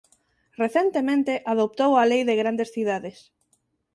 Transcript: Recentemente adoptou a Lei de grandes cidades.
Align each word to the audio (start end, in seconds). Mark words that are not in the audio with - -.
Recentemente 0.63 1.33
adoptou 1.53 1.91
a 1.95 2.03
Lei 2.11 2.21
de 2.29 2.35
grandes 2.41 2.69
cidades. 2.75 3.17